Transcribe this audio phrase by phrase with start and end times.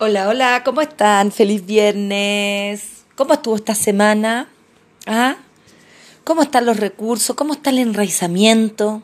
[0.00, 1.32] Hola, hola, ¿cómo están?
[1.32, 3.02] Feliz viernes.
[3.16, 4.48] ¿Cómo estuvo esta semana?
[5.08, 5.38] ¿Ah?
[6.22, 7.34] ¿Cómo están los recursos?
[7.34, 9.02] ¿Cómo está el enraizamiento?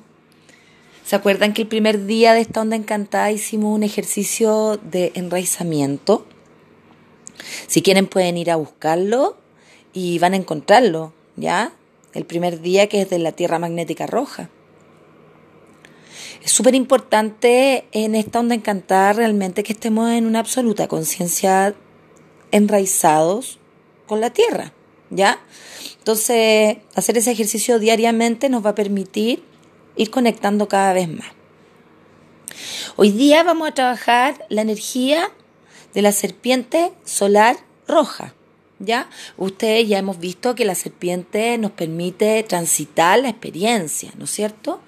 [1.05, 6.29] ¿Se acuerdan que el primer día de esta onda encantada hicimos un ejercicio de enraizamiento?
[7.67, 9.37] Si quieren pueden ir a buscarlo
[9.93, 11.73] y van a encontrarlo, ¿ya?
[12.13, 14.49] El primer día que es de la Tierra Magnética Roja.
[16.43, 21.75] Es súper importante en esta onda encantada realmente que estemos en una absoluta conciencia
[22.51, 23.59] enraizados
[24.07, 24.73] con la tierra,
[25.11, 25.41] ¿ya?
[25.99, 29.43] Entonces, hacer ese ejercicio diariamente nos va a permitir
[29.97, 31.29] ir conectando cada vez más.
[32.97, 35.31] Hoy día vamos a trabajar la energía
[35.95, 37.57] de la serpiente solar
[37.89, 38.35] roja.
[38.81, 39.09] ¿Ya?
[39.37, 44.81] Ustedes ya hemos visto que la serpiente nos permite transitar la experiencia, ¿no es cierto?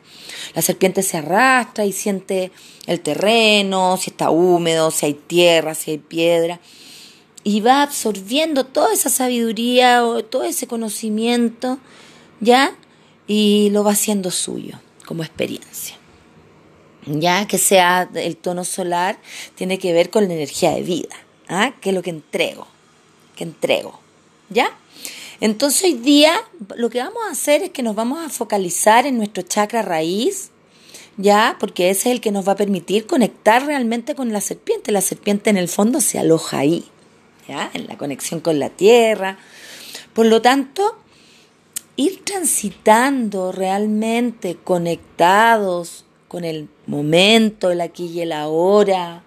[0.54, 2.50] La serpiente se arrastra y siente
[2.86, 6.60] el terreno, si está húmedo, si hay tierra, si hay piedra,
[7.45, 11.79] y va absorbiendo toda esa sabiduría o todo ese conocimiento,
[12.40, 12.76] ¿ya?
[13.29, 15.96] Y lo va haciendo suyo como experiencia.
[17.07, 19.18] Ya que sea el tono solar,
[19.54, 21.14] tiene que ver con la energía de vida,
[21.48, 21.73] ¿ah?
[21.80, 22.66] que es lo que entrego,
[23.37, 24.01] que entrego,
[24.51, 24.76] ¿ya?
[25.40, 26.34] Entonces hoy día
[26.76, 30.51] lo que vamos a hacer es que nos vamos a focalizar en nuestro chakra raíz,
[31.18, 34.92] ya, porque ese es el que nos va a permitir conectar realmente con la serpiente.
[34.92, 36.84] La serpiente en el fondo se aloja ahí,
[37.48, 39.38] ya, en la conexión con la tierra.
[40.12, 40.98] Por lo tanto,
[41.96, 49.23] ir transitando realmente conectados con el momento, el aquí y el ahora,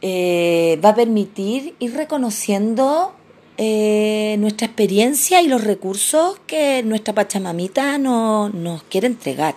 [0.00, 3.14] eh, va a permitir ir reconociendo
[3.58, 9.56] eh, nuestra experiencia y los recursos que nuestra Pachamamita no, nos quiere entregar.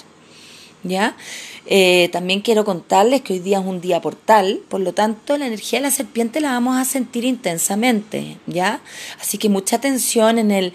[0.83, 1.15] ¿Ya?
[1.67, 5.45] Eh, también quiero contarles que hoy día es un día portal, por lo tanto la
[5.45, 8.81] energía de la serpiente la vamos a sentir intensamente, ¿ya?
[9.19, 10.73] Así que mucha atención en el,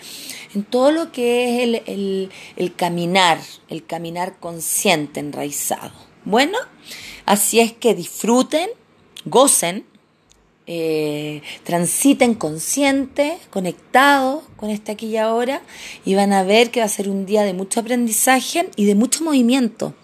[0.55, 5.93] en todo lo que es el, el, el caminar, el caminar consciente, enraizado.
[6.25, 6.57] Bueno,
[7.25, 8.71] así es que disfruten,
[9.25, 9.85] gocen,
[10.67, 15.63] eh, transiten conscientes, conectados con esta aquí y ahora,
[16.05, 18.95] y van a ver que va a ser un día de mucho aprendizaje y de
[18.95, 19.95] mucho movimiento.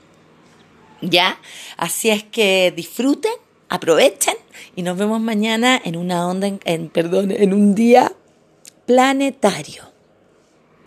[1.01, 1.39] ¿Ya?
[1.77, 3.33] Así es que disfruten,
[3.69, 4.37] aprovechen
[4.77, 8.13] y nos vemos mañana en una onda, en, perdón, en un día
[8.87, 9.85] planetario.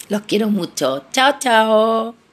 [0.07, 1.03] Los quiero mucho.
[1.11, 2.24] Chao, chao.